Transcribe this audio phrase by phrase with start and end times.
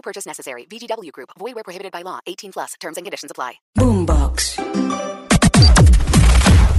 [0.00, 0.66] No purchase necessary.
[0.66, 1.30] VGW Group.
[1.38, 2.20] Void where prohibited by law.
[2.26, 2.74] 18 plus.
[2.80, 3.60] Terms and conditions apply.
[3.78, 4.56] Boombox.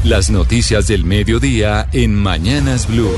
[0.03, 3.15] Las noticias del mediodía en Mañanas Blue.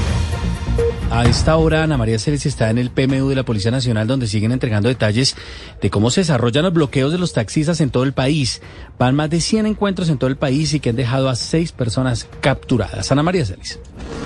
[1.12, 4.28] A esta hora, Ana María Ceres está en el PMU de la Policía Nacional, donde
[4.28, 5.36] siguen entregando detalles
[5.82, 8.62] de cómo se desarrollan los bloqueos de los taxistas en todo el país.
[8.98, 11.72] Van más de 100 encuentros en todo el país y que han dejado a seis
[11.72, 13.12] personas capturadas.
[13.12, 13.80] Ana María Ceres.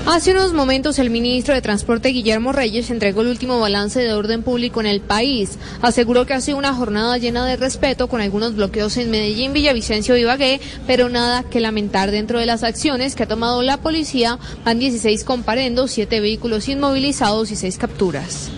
[0.06, 4.42] Hace unos momentos el ministro de Transporte Guillermo Reyes entregó el último balance de orden
[4.42, 5.60] público en el país.
[5.82, 10.16] Aseguró que ha sido una jornada llena de respeto con algunos bloqueos en Medellín, Villavicencio
[10.16, 14.40] y Ibagué, pero nada que lamentar dentro de las acciones que ha tomado la policía.
[14.64, 18.52] Van 16 comparendos, 7 vehículos inmovilizados y 6 capturas.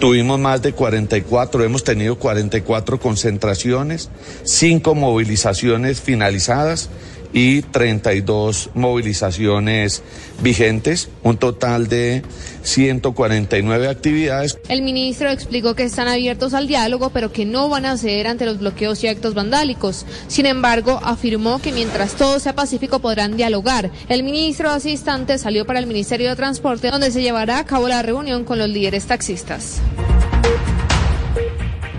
[0.00, 4.08] Tuvimos más de 44, hemos tenido 44 concentraciones,
[4.44, 6.88] 5 movilizaciones finalizadas
[7.32, 10.02] y 32 movilizaciones
[10.42, 12.22] vigentes, un total de
[12.62, 14.58] 149 actividades.
[14.68, 18.46] El ministro explicó que están abiertos al diálogo, pero que no van a ceder ante
[18.46, 20.06] los bloqueos y actos vandálicos.
[20.28, 23.90] Sin embargo, afirmó que mientras todo sea pacífico podrán dialogar.
[24.08, 27.88] El ministro hace instantes salió para el Ministerio de Transporte, donde se llevará a cabo
[27.88, 29.80] la reunión con los líderes taxistas.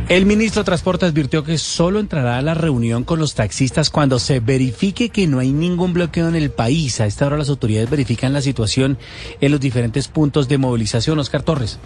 [0.09, 4.19] El ministro de Transporte advirtió que solo entrará a la reunión con los taxistas cuando
[4.19, 7.01] se verifique que no hay ningún bloqueo en el país.
[7.01, 8.97] A esta hora las autoridades verifican la situación
[9.41, 11.19] en los diferentes puntos de movilización.
[11.19, 11.77] Oscar Torres.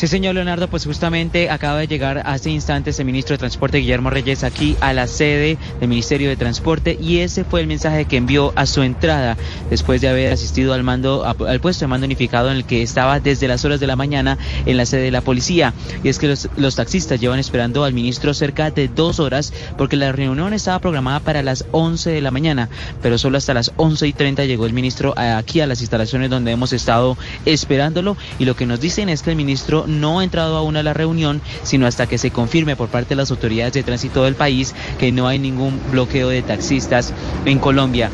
[0.00, 4.08] Sí, señor Leonardo, pues justamente acaba de llegar hace instantes el ministro de Transporte Guillermo
[4.08, 8.16] Reyes aquí a la sede del Ministerio de Transporte y ese fue el mensaje que
[8.16, 9.36] envió a su entrada
[9.68, 13.20] después de haber asistido al mando al puesto de mando unificado en el que estaba
[13.20, 15.74] desde las horas de la mañana en la sede de la policía.
[16.02, 19.96] Y es que los, los taxistas llevan esperando al ministro cerca de dos horas porque
[19.96, 22.70] la reunión estaba programada para las 11 de la mañana,
[23.02, 26.52] pero solo hasta las 11 y 30 llegó el ministro aquí a las instalaciones donde
[26.52, 30.56] hemos estado esperándolo y lo que nos dicen es que el ministro no ha entrado
[30.56, 33.82] aún a la reunión, sino hasta que se confirme por parte de las autoridades de
[33.82, 37.12] tránsito del país que no hay ningún bloqueo de taxistas
[37.44, 38.10] en Colombia.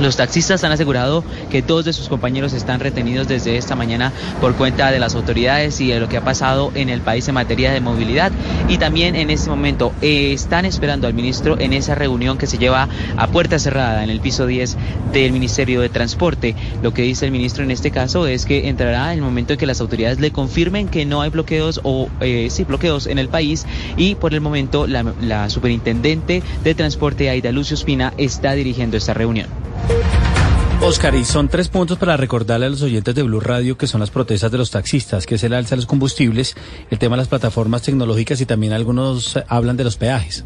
[0.00, 4.56] Los taxistas han asegurado que dos de sus compañeros están retenidos desde esta mañana por
[4.56, 7.72] cuenta de las autoridades y de lo que ha pasado en el país en materia
[7.72, 8.32] de movilidad.
[8.68, 12.58] Y también en este momento eh, están esperando al ministro en esa reunión que se
[12.58, 14.76] lleva a puerta cerrada en el piso 10
[15.12, 16.56] del Ministerio de Transporte.
[16.82, 19.66] Lo que dice el ministro en este caso es que entrará el momento en que
[19.66, 23.66] las autoridades le confirmen que no hay bloqueos o eh, sí bloqueos en el país
[23.96, 29.12] y por el momento la, la superintendente de transporte Aida Lucio Espina está dirigiendo esta
[29.12, 29.61] reunión.
[30.84, 34.00] Oscar, y son tres puntos para recordarle a los oyentes de Blue Radio que son
[34.00, 36.56] las protestas de los taxistas, que es el alza de los combustibles,
[36.90, 40.44] el tema de las plataformas tecnológicas y también algunos hablan de los peajes.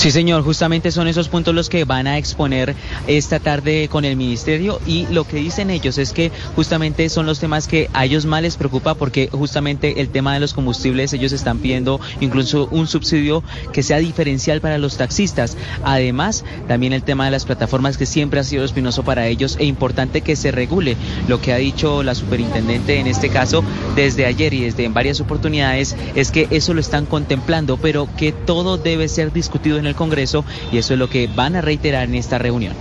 [0.00, 2.74] Sí, señor, justamente son esos puntos los que van a exponer
[3.06, 7.38] esta tarde con el ministerio y lo que dicen ellos es que justamente son los
[7.38, 11.32] temas que a ellos más les preocupa porque justamente el tema de los combustibles ellos
[11.32, 13.44] están pidiendo incluso un subsidio
[13.74, 15.58] que sea diferencial para los taxistas.
[15.84, 19.66] Además, también el tema de las plataformas que siempre ha sido espinoso para ellos e
[19.66, 20.96] importante que se regule.
[21.28, 23.62] Lo que ha dicho la superintendente en este caso
[23.96, 28.32] desde ayer y desde en varias oportunidades es que eso lo están contemplando, pero que
[28.32, 32.04] todo debe ser discutido en el Congreso y eso es lo que van a reiterar
[32.04, 32.74] en esta reunión.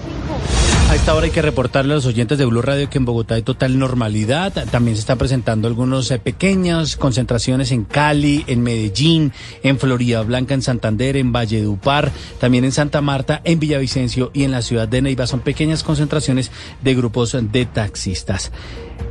[0.89, 3.35] A esta hora hay que reportarle a los oyentes de Blue Radio que en Bogotá
[3.35, 4.51] hay total normalidad.
[4.71, 9.31] También se están presentando algunas eh, pequeñas concentraciones en Cali, en Medellín,
[9.61, 14.51] en Florida Blanca, en Santander, en Valledupar, también en Santa Marta, en Villavicencio y en
[14.51, 15.27] la ciudad de Neiva.
[15.27, 16.49] Son pequeñas concentraciones
[16.81, 18.51] de grupos de taxistas.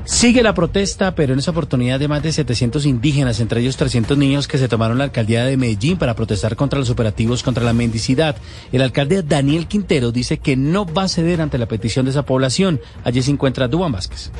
[0.08, 4.16] Sigue la protesta, pero en esa oportunidad de más de 700 indígenas, entre ellos 300
[4.16, 7.74] niños que se tomaron la alcaldía de Medellín para protestar contra los operativos contra la
[7.74, 8.36] mendicidad.
[8.72, 12.24] El alcalde Daniel Quintero dice que no va a ceder ante la petición de esa
[12.24, 12.80] población.
[13.04, 14.32] Allí se encuentra Dubán Vázquez.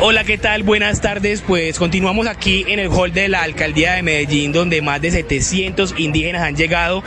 [0.00, 0.62] Hola, ¿qué tal?
[0.62, 1.42] Buenas tardes.
[1.46, 5.96] Pues continuamos aquí en el hall de la alcaldía de Medellín, donde más de 700
[5.98, 7.04] indígenas han llegado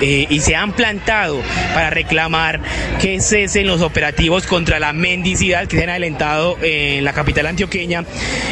[0.00, 1.40] eh, y se han plantado
[1.74, 2.62] para reclamar
[3.00, 8.04] que cesen los operativos contra la mendicidad que se han adelantado en la capital antioqueña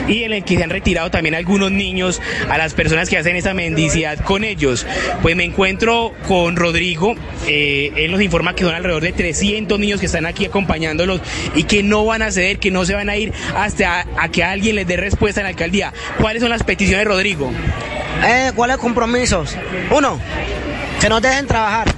[0.08, 3.36] y en el que se han retirado también algunos niños a las personas que hacen
[3.36, 4.86] esa mendicidad con ellos.
[5.20, 7.14] Pues me encuentro con Rodrigo,
[7.46, 11.20] eh, él nos informa que son alrededor de 300 niños que están aquí acompañándolos
[11.54, 14.42] y que no van a ceder, que no se van a ir hasta a, que
[14.42, 15.92] alguien les dé respuesta en la alcaldía.
[16.18, 17.52] ¿Cuáles son las peticiones, Rodrigo?
[18.24, 19.54] Eh, ¿Cuáles compromisos?
[19.90, 20.18] Uno,
[21.00, 21.88] que nos dejen trabajar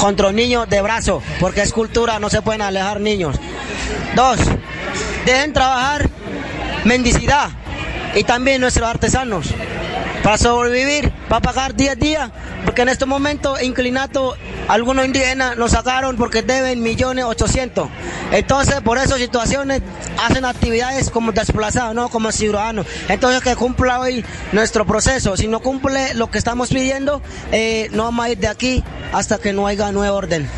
[0.00, 3.36] contra niños de brazo, porque es cultura, no se pueden alejar niños.
[4.14, 4.38] Dos,
[5.26, 6.08] dejen trabajar
[6.84, 7.50] mendicidad
[8.14, 9.48] y también nuestros artesanos.
[10.22, 12.30] Para sobrevivir, para pagar día a día,
[12.64, 14.36] porque en este momento inclinato
[14.68, 17.88] algunos indígenas nos sacaron porque deben millones ochocientos.
[18.32, 19.82] Entonces, por esas situaciones
[20.18, 22.86] hacen actividades como desplazados, no como ciudadanos.
[23.08, 25.36] Entonces, que cumpla hoy nuestro proceso.
[25.36, 29.38] Si no cumple lo que estamos pidiendo, eh, no vamos a ir de aquí hasta
[29.38, 30.48] que no haya nuevo orden.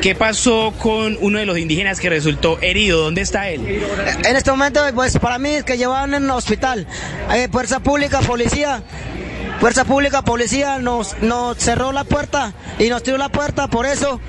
[0.00, 3.02] ¿Qué pasó con uno de los indígenas que resultó herido?
[3.02, 3.82] ¿Dónde está él?
[4.24, 6.86] En este momento, pues para mí es que llevaban en el hospital.
[7.34, 8.82] Eh, Fuerza Pública, policía.
[9.60, 14.20] Fuerza Pública, policía nos, nos cerró la puerta y nos tiró la puerta, por eso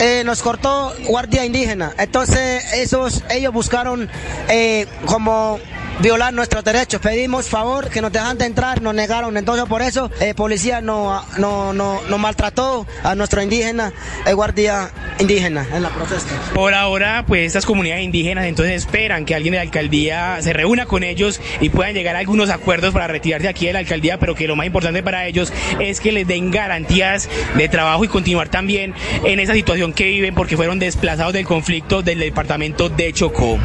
[0.00, 1.92] eh, nos cortó guardia indígena.
[1.98, 4.08] Entonces esos, ellos buscaron
[4.48, 5.58] eh, como
[6.00, 7.00] violar nuestros derechos.
[7.00, 9.36] Pedimos favor que nos dejan de entrar, nos negaron.
[9.36, 13.92] Entonces por eso eh, policía no, no, no, no maltrató a nuestro indígena,
[14.26, 16.30] eh, guardia indígena en la protesta.
[16.54, 20.86] Por ahora, pues estas comunidades indígenas entonces esperan que alguien de la alcaldía se reúna
[20.86, 24.34] con ellos y puedan llegar a algunos acuerdos para retirarse aquí de la alcaldía, pero
[24.34, 28.48] que lo más importante para ellos es que les den garantías de trabajo y continuar
[28.48, 28.94] también
[29.24, 33.58] en esa situación que viven porque fueron desplazados del conflicto del departamento de Chocó.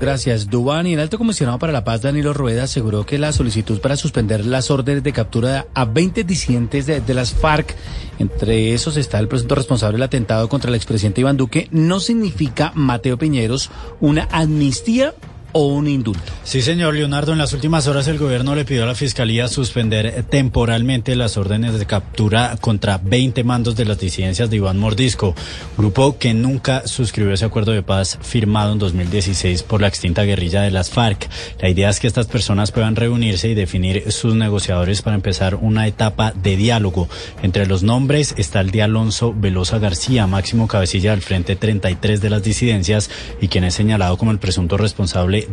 [0.00, 0.86] Gracias, Dubán.
[0.86, 4.46] Y el alto comisionado para la paz, Danilo Rueda, aseguró que la solicitud para suspender
[4.46, 7.74] las órdenes de captura a 20 disidentes de, de las FARC,
[8.20, 12.70] entre esos está el presunto responsable del atentado contra el expresidente Iván Duque, no significa,
[12.76, 15.14] Mateo Piñeros, una amnistía
[15.52, 16.32] o un indulto.
[16.44, 20.24] Sí, señor Leonardo, en las últimas horas el gobierno le pidió a la Fiscalía suspender
[20.30, 25.34] temporalmente las órdenes de captura contra 20 mandos de las disidencias de Iván Mordisco,
[25.76, 30.62] grupo que nunca suscribió ese acuerdo de paz firmado en 2016 por la extinta guerrilla
[30.62, 31.28] de las FARC.
[31.60, 35.86] La idea es que estas personas puedan reunirse y definir sus negociadores para empezar una
[35.86, 37.08] etapa de diálogo.
[37.42, 42.30] Entre los nombres está el de Alonso Velosa García, máximo cabecilla del Frente 33 de
[42.30, 43.10] las disidencias
[43.40, 44.76] y quien es señalado como el presunto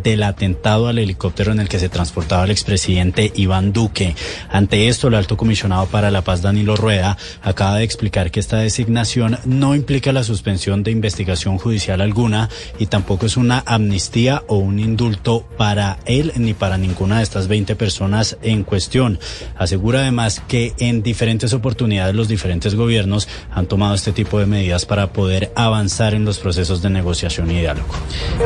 [0.01, 4.15] del atentado al helicóptero en el que se transportaba el expresidente Iván Duque.
[4.49, 8.57] Ante esto, el alto comisionado para la paz, Danilo Rueda, acaba de explicar que esta
[8.57, 12.49] designación no implica la suspensión de investigación judicial alguna
[12.79, 17.47] y tampoco es una amnistía o un indulto para él ni para ninguna de estas
[17.47, 19.19] 20 personas en cuestión.
[19.57, 24.85] Asegura además que en diferentes oportunidades los diferentes gobiernos han tomado este tipo de medidas
[24.85, 27.93] para poder avanzar en los procesos de negociación y diálogo.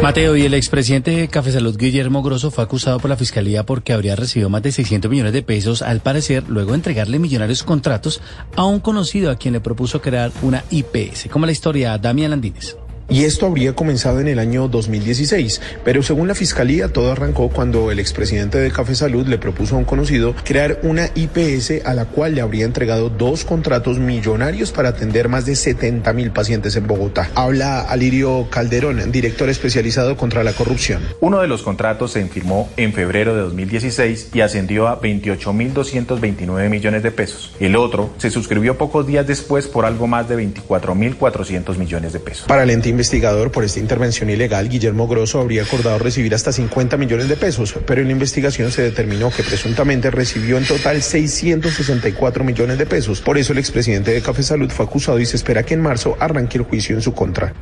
[0.01, 4.15] Mateo, y el expresidente Café Salud Guillermo Grosso fue acusado por la Fiscalía porque habría
[4.15, 8.21] recibido más de 600 millones de pesos, al parecer, luego de entregarle millonarios contratos
[8.55, 11.27] a un conocido a quien le propuso crear una IPS.
[11.31, 12.77] Como la historia, Damián Landines.
[13.11, 17.91] Y esto habría comenzado en el año 2016, pero según la fiscalía todo arrancó cuando
[17.91, 22.05] el expresidente de Café Salud le propuso a un conocido crear una IPS a la
[22.05, 26.85] cual le habría entregado dos contratos millonarios para atender más de 70 mil pacientes en
[26.85, 27.31] Bogotá.
[27.33, 31.01] Habla Alirio Calderón, director especializado contra la corrupción.
[31.19, 37.01] Uno de los contratos se firmó en febrero de 2016 y ascendió a 28.229 millones
[37.01, 37.55] de pesos.
[37.59, 42.45] El otro se suscribió pocos días después por algo más de 24.400 millones de pesos.
[42.47, 47.29] Para el investigador por esta intervención ilegal, Guillermo Grosso habría acordado recibir hasta 50 millones
[47.29, 52.77] de pesos, pero en la investigación se determinó que presuntamente recibió en total 664 millones
[52.77, 53.21] de pesos.
[53.21, 56.17] Por eso el expresidente de Café Salud fue acusado y se espera que en marzo
[56.19, 57.53] arranque el juicio en su contra.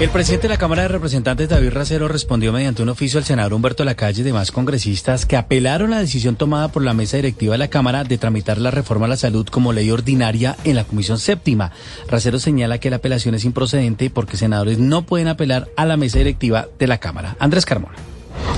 [0.00, 3.54] El presidente de la Cámara de Representantes, David Racero, respondió mediante un oficio al senador
[3.54, 7.52] Humberto Lacalle y demás congresistas que apelaron a la decisión tomada por la mesa directiva
[7.52, 10.84] de la Cámara de tramitar la reforma a la salud como ley ordinaria en la
[10.84, 11.70] Comisión Séptima.
[12.08, 16.18] Racero señala que la apelación es improcedente porque senadores no pueden apelar a la mesa
[16.18, 17.36] directiva de la Cámara.
[17.38, 17.94] Andrés Carmona.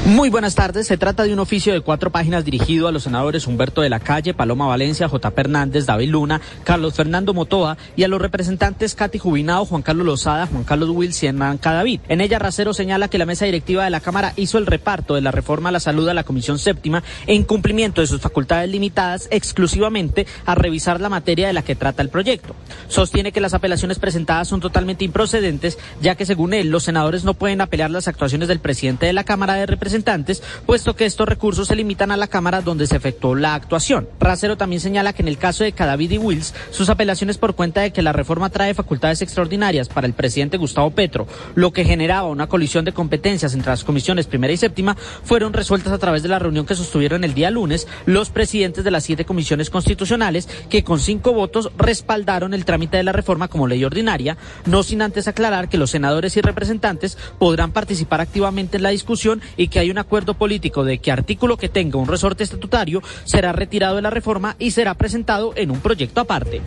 [0.07, 0.87] Muy buenas tardes.
[0.87, 4.00] Se trata de un oficio de cuatro páginas dirigido a los senadores Humberto de la
[4.00, 5.33] Calle, Paloma Valencia, J.
[5.35, 10.47] Hernández, David Luna, Carlos Fernando Motoa y a los representantes Katy Jubinao, Juan Carlos Lozada,
[10.47, 12.00] Juan Carlos Wills y Hernán Cadavid.
[12.09, 15.23] En ella, Racero señala que la mesa directiva de la Cámara hizo el reparto de
[15.23, 19.26] la reforma a la salud a la Comisión Séptima en cumplimiento de sus facultades limitadas
[19.31, 22.55] exclusivamente a revisar la materia de la que trata el proyecto.
[22.88, 27.33] Sostiene que las apelaciones presentadas son totalmente improcedentes, ya que según él, los senadores no
[27.33, 31.66] pueden apelar las actuaciones del presidente de la Cámara de Representantes puesto que estos recursos
[31.66, 34.09] se limitan a la Cámara donde se efectuó la actuación.
[34.21, 37.81] Racero también señala que en el caso de Cadavid y Wills, sus apelaciones por cuenta
[37.81, 41.26] de que la reforma trae facultades extraordinarias para el presidente Gustavo Petro,
[41.57, 45.93] lo que generaba una colisión de competencias entre las comisiones primera y séptima, fueron resueltas
[45.93, 49.25] a través de la reunión que sostuvieron el día lunes los presidentes de las siete
[49.25, 54.37] comisiones constitucionales que con cinco votos respaldaron el trámite de la reforma como ley ordinaria,
[54.66, 59.43] no sin antes aclarar que los senadores y representantes podrán participar activamente en la discusión
[59.57, 63.02] y y que hay un acuerdo político de que artículo que tenga un resorte estatutario
[63.25, 66.61] será retirado de la reforma y será presentado en un proyecto aparte.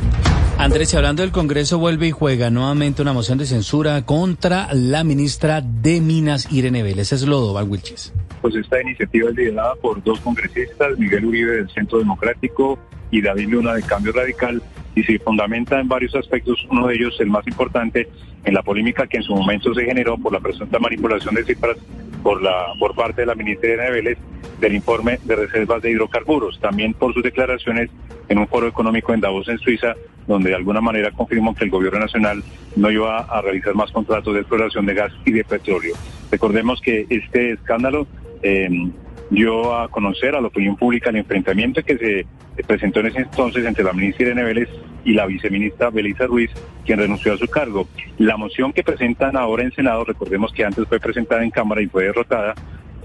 [0.57, 5.03] Andrés, y hablando del Congreso, vuelve y juega nuevamente una moción de censura contra la
[5.03, 7.13] ministra de Minas, Irene Vélez.
[7.13, 8.11] Es Lodoval Wilches.
[8.41, 12.79] Pues esta iniciativa es liderada por dos congresistas, Miguel Uribe del Centro Democrático
[13.11, 14.61] y David Luna del Cambio Radical,
[14.95, 18.09] y se fundamenta en varios aspectos, uno de ellos el más importante,
[18.43, 21.77] en la polémica que en su momento se generó por la presunta manipulación de cifras
[22.23, 24.17] por, la, por parte de la ministra Irene Vélez
[24.59, 27.89] del informe de reservas de hidrocarburos, también por sus declaraciones
[28.29, 29.95] en un foro económico en Davos, en Suiza,
[30.27, 32.43] donde de alguna manera confirmó que el gobierno nacional
[32.75, 35.95] no iba a realizar más contratos de exploración de gas y de petróleo.
[36.31, 38.07] Recordemos que este escándalo
[38.41, 38.69] eh,
[39.29, 43.65] dio a conocer a la opinión pública el enfrentamiento que se presentó en ese entonces
[43.65, 44.69] entre la ministra Irene Vélez
[45.07, 46.51] y la viceministra Belisa Ruiz,
[46.85, 47.87] quien renunció a su cargo.
[48.17, 51.87] La moción que presentan ahora en Senado, recordemos que antes fue presentada en Cámara y
[51.87, 52.53] fue derrotada,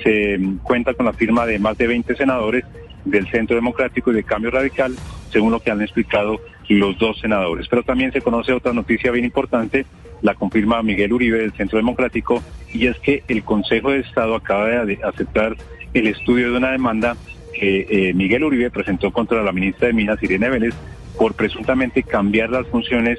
[0.03, 2.65] se cuenta con la firma de más de 20 senadores
[3.05, 4.97] del Centro Democrático y de Cambio Radical,
[5.31, 7.69] según lo que han explicado los dos senadores.
[7.69, 9.87] Pero también se conoce otra noticia bien importante,
[10.23, 12.43] la confirma Miguel Uribe del Centro Democrático,
[12.75, 15.57] y es que el Consejo de Estado acaba de aceptar
[15.95, 17.17] el estudio de una demanda
[17.53, 20.75] que eh, Miguel Uribe presentó contra la ministra de Minas, Irene Vélez,
[21.19, 23.19] por presuntamente cambiar las funciones,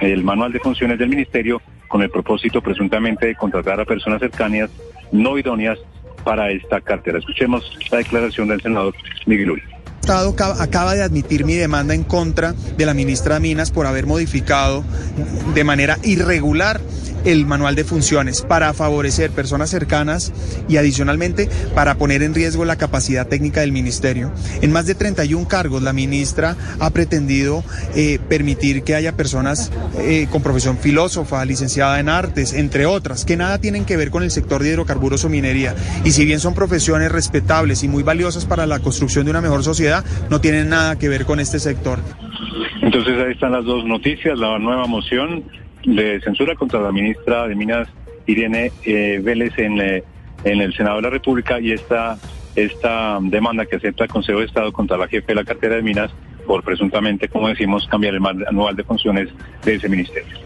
[0.00, 4.70] el manual de funciones del ministerio, con el propósito presuntamente de contratar a personas cercanas
[5.10, 5.78] no idóneas
[6.24, 7.18] para esta cartera.
[7.18, 8.94] Escuchemos la declaración del senador
[9.26, 9.78] Miguel Uribe.
[10.00, 14.82] Estado acaba de admitir mi demanda en contra de la ministra Minas por haber modificado
[15.54, 16.80] de manera irregular
[17.24, 20.32] el manual de funciones para favorecer personas cercanas
[20.68, 24.32] y adicionalmente para poner en riesgo la capacidad técnica del ministerio.
[24.62, 30.26] En más de 31 cargos la ministra ha pretendido eh, permitir que haya personas eh,
[30.30, 34.30] con profesión filósofa, licenciada en artes, entre otras, que nada tienen que ver con el
[34.30, 35.74] sector de hidrocarburos o minería.
[36.04, 39.64] Y si bien son profesiones respetables y muy valiosas para la construcción de una mejor
[39.64, 41.98] sociedad, no tienen nada que ver con este sector.
[42.82, 45.44] Entonces ahí están las dos noticias, la nueva moción
[45.94, 47.88] de censura contra la ministra de Minas
[48.26, 50.04] Irene eh, Vélez en, eh,
[50.44, 52.18] en el Senado de la República y esta,
[52.54, 55.82] esta demanda que acepta el Consejo de Estado contra la jefe de la cartera de
[55.82, 56.10] Minas
[56.46, 59.28] por presuntamente, como decimos, cambiar el manual de funciones
[59.64, 60.38] de ese ministerio.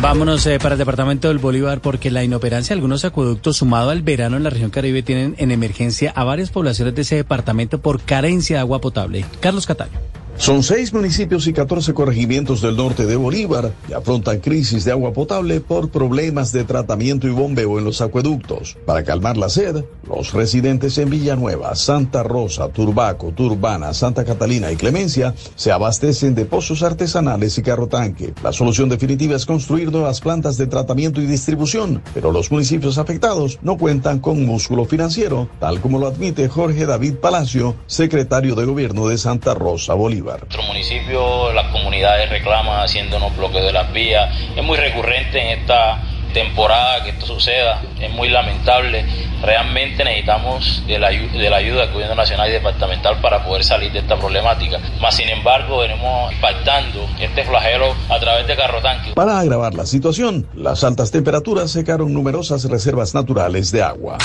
[0.00, 4.02] Vámonos eh, para el departamento del Bolívar porque la inoperancia de algunos acueductos sumado al
[4.02, 8.00] verano en la región Caribe tienen en emergencia a varias poblaciones de ese departamento por
[8.00, 9.26] carencia de agua potable.
[9.40, 9.98] Carlos Cataño.
[10.40, 15.12] Son seis municipios y 14 corregimientos del norte de Bolívar que afrontan crisis de agua
[15.12, 18.78] potable por problemas de tratamiento y bombeo en los acueductos.
[18.86, 24.76] Para calmar la sed, los residentes en Villanueva, Santa Rosa, Turbaco, Turbana, Santa Catalina y
[24.76, 28.32] Clemencia se abastecen de pozos artesanales y carrotanque.
[28.42, 33.58] La solución definitiva es construir nuevas plantas de tratamiento y distribución, pero los municipios afectados
[33.60, 39.06] no cuentan con músculo financiero, tal como lo admite Jorge David Palacio, secretario de Gobierno
[39.06, 40.29] de Santa Rosa, Bolívar.
[40.38, 44.32] Nuestro municipio, las comunidades reclaman haciéndonos bloqueos de las vías.
[44.56, 46.00] Es muy recurrente en esta
[46.32, 47.82] temporada que esto suceda.
[48.00, 49.04] Es muy lamentable.
[49.42, 53.92] Realmente necesitamos de la, de la ayuda del gobierno nacional y departamental para poder salir
[53.92, 54.78] de esta problemática.
[55.00, 59.14] Más sin embargo, venimos impactando este flagelo a través de carrotanques.
[59.14, 64.18] Para agravar la situación, las altas temperaturas secaron numerosas reservas naturales de agua.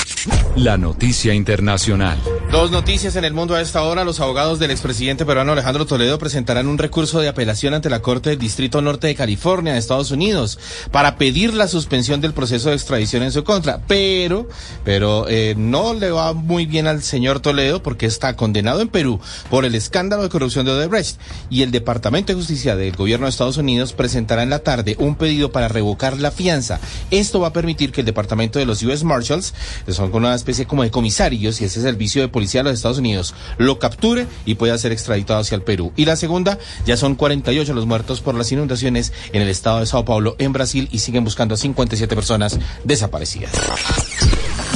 [0.56, 2.18] La noticia internacional.
[2.52, 4.04] Dos noticias en el mundo a esta hora.
[4.04, 8.30] Los abogados del expresidente peruano Alejandro Toledo presentarán un recurso de apelación ante la Corte
[8.30, 10.60] del Distrito Norte de California de Estados Unidos
[10.92, 13.80] para pedir la suspensión del proceso de extradición en su contra.
[13.88, 14.50] Pero,
[14.84, 19.22] pero eh, no le va muy bien al señor Toledo porque está condenado en Perú
[19.50, 21.18] por el escándalo de corrupción de Odebrecht.
[21.50, 25.16] Y el Departamento de Justicia del Gobierno de Estados Unidos presentará en la tarde un
[25.16, 26.82] pedido para revocar la fianza.
[27.12, 29.06] Esto va a permitir que el Departamento de los U.S.
[29.06, 29.54] Marshals,
[29.86, 32.98] que son una especie como de comisarios y ese servicio de policía de los Estados
[32.98, 35.94] Unidos, lo capture y pueda ser extraditado hacia el Perú.
[35.96, 39.86] Y la segunda, ya son 48 los muertos por las inundaciones en el estado de
[39.86, 43.52] Sao Paulo, en Brasil, y siguen buscando a 57 personas desaparecidas.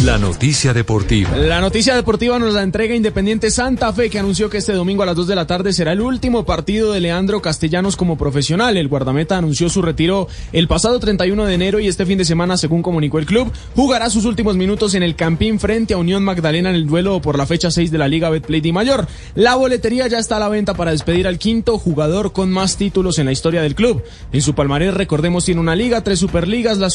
[0.06, 1.36] La noticia deportiva.
[1.36, 5.06] La noticia deportiva nos la entrega Independiente Santa Fe, que anunció que este domingo a
[5.06, 8.78] las 2 de la tarde será el último partido de Leandro Castellanos como profesional.
[8.78, 12.56] El guardameta anunció su retiro el pasado 31 de enero y este fin de semana,
[12.56, 16.70] según comunicó el club, jugará sus últimos minutos en el Campín frente a Unión Magdalena
[16.70, 19.06] en el duelo por la fecha 6 de la Liga Betplay de Mayor.
[19.36, 23.20] La boletería ya está a la venta para despedir al quinto jugador con más títulos
[23.20, 24.01] en la historia del club.
[24.32, 26.89] En su palmarés, recordemos, tiene una liga, tres superligas, la